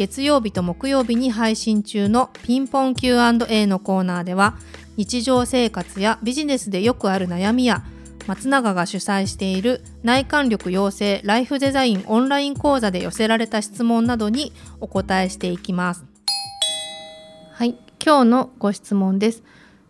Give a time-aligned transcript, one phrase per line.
[0.00, 4.56] 月曜日と木曜日に配信中のピンポン Q&A のコーナーでは
[4.96, 7.84] 日常生活やビジネスでよくある悩みや
[8.26, 16.06] 松永が主催している内観力養成ライフデザインオンライン講座で寄せられた質問などにお答えしていきます。
[17.52, 19.42] はい、今日のご質問です。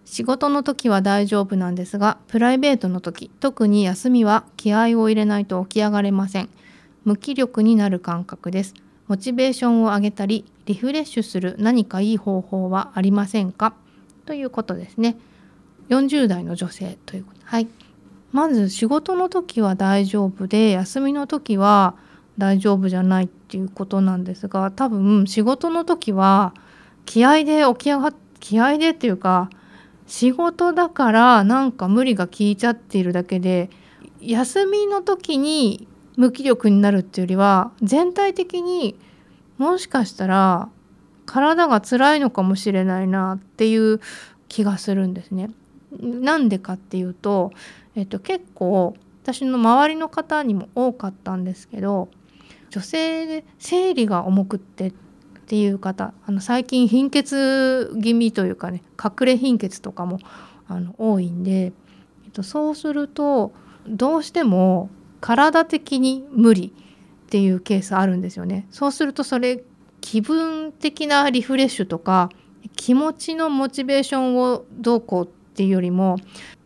[0.05, 6.49] 仕事の時は大丈夫なんですが、プライベートの時、特に休みは気合を入れないと起き上がれません。
[7.05, 8.75] 無気力になる感覚です。
[9.11, 13.75] モチベーションを上げたりリフレッシュする何かいい方法はありませんか？
[14.25, 15.17] ということですね。
[15.89, 17.41] 40代の女性ということ。
[17.43, 17.67] はい。
[18.31, 21.97] まず仕事の時は大丈夫で休みの時は
[22.39, 26.55] 大丈夫じゃないっていうことなんですが多分仕事の時は
[27.05, 29.51] 気合で起き上がっ気合でっていうか
[30.07, 33.71] 仕事だからなんか無理が効いちゃっているだけで
[34.21, 38.99] 休みの時に無気力になるっていうよりは全体的に
[39.59, 40.69] もしかしたら
[41.27, 44.01] 体が辛いのかもしれないなっていう
[44.49, 45.51] 気がするんですね。
[46.01, 47.53] なんでかっていうと、
[47.95, 52.09] えっと、結構私の周りの方にも多かったんですけど
[52.71, 54.93] 女性で生理が重くってっ
[55.47, 60.21] ていう方あの最近貧血気味というかね隠れ貧血とかも
[60.69, 61.69] あの多いんで、え
[62.29, 63.53] っと、そうすると
[63.89, 64.91] どうしても
[65.21, 66.73] 体的に無理
[67.27, 68.67] っていうケースあるんですよね。
[68.71, 69.63] そうするとそれ
[70.01, 72.31] 気分的なリフレッシュとか
[72.77, 76.17] 気持ちのモチベーションをどうこうっていうよりも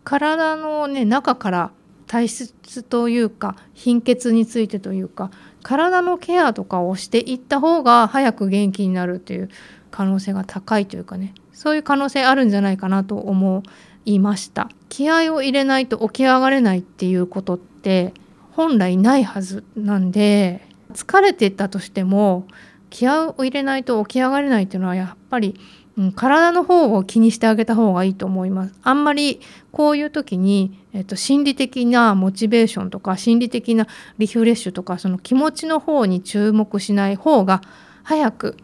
[0.04, 1.70] 体のね中から
[2.06, 5.30] 体質というか貧血についてというか
[5.62, 9.48] 体のケアとかをしていった方が早く元気になるという
[9.90, 13.62] 可能性が高いというかねそういう可能性あるんじゃないかなと思
[14.04, 18.12] いました気合を入れないと起き上がれないっていうことって
[18.54, 20.60] 本来ないはずなんで
[20.92, 22.46] 疲れてたとしても
[22.88, 25.58] 気合を入れないと起き上がれないっていうのはやっぱり、
[25.98, 28.74] うん、体の方を気にしてあげた方がいいと思います。
[28.84, 29.40] あんまり
[29.72, 33.88] こういう時に、えっと、心理的なモチベーションとか心理的な
[34.18, 37.62] リフレッシュとかその気持ちの方に注目しない方が
[38.04, 38.56] 早く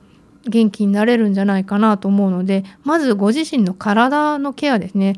[0.48, 5.14] 元気になれるんじゃないかなと思うのでまずご自身の体のケアですね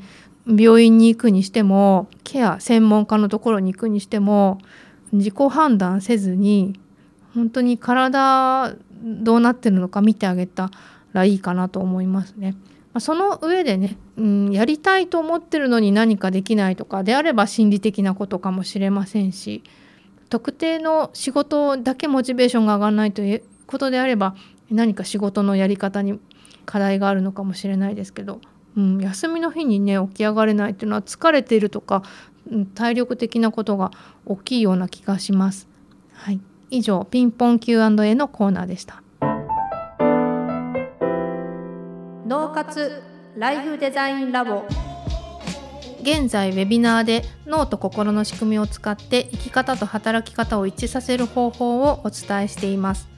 [0.47, 4.59] 病院に行くにしてもケア専門家のところに行くにしても
[5.13, 6.79] 自己判断せずに
[7.35, 10.71] 本当に体どうなってるのか見てあげた
[11.13, 12.57] らいいかなと思いますね。
[13.01, 19.63] その上でね、うん、やりたいと思ってるのに何かできないとかであれば心理的なことかもしれませんし
[20.29, 24.35] 特定の仕事だけモチベーションが上がらないということであれば
[24.71, 26.21] 何か仕事のやり方に
[26.67, 28.43] 課題があるのかもしれないですけど
[28.77, 32.03] うん、休みの日にね起き上がれないっていうのは疲れているとか、
[32.50, 33.91] うん、体力的なことが
[34.27, 35.69] 大きいような気がします。
[36.12, 36.41] はい、
[36.71, 39.03] 以上ピンポン Q&A のコーナーでした。
[42.27, 43.03] 脳活
[43.37, 44.65] ライフデザインラボ
[46.03, 53.12] 現在ウェビナーで脳と心の仕組みを使って生き方と働き方を一致させる方法をお伝えしています。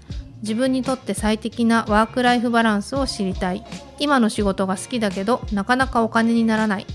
[0.44, 3.64] 自分にとって最適なワークライフバランスを知りたい。
[3.98, 6.86] 今の仕事が好きだけどなかなかお金にならない。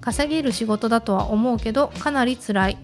[0.00, 2.78] 稼げる仕事だとは思うけどかなり辛い。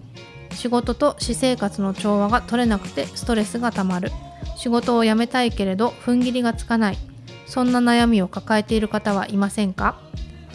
[0.51, 4.11] 仕事と私生活の調和が取れなくてストレスがたまる。
[4.55, 6.97] 仕事を辞めたいけれど踏ん切りがつかない。
[7.47, 9.95] そんな悩みを抱えている方はいませんか？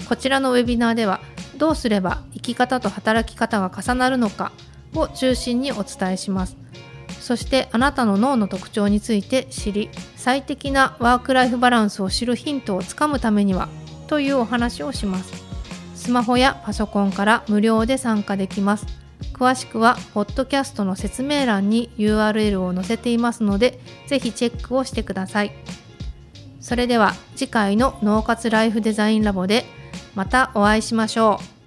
[0.09, 1.21] こちらのウェビナーでは
[1.57, 4.53] どうすれば生き方と働き方が重なるのか
[4.95, 6.57] を中心にお伝えします。
[7.29, 13.69] そしてあなたの脳の特徴について知り最適なワークライフバランスを知るヒントをつかむためには
[14.07, 15.45] というお話をします。
[15.95, 18.87] スマホやパソコンから無料で参加できます。
[19.35, 25.53] 詳しくはポッドキャストの説明欄に URL を載せていますのでぜひチェックをしてください。
[26.63, 29.67] それでは次回の脳活ライフデザインラボで
[30.15, 31.58] またお会いしましょう。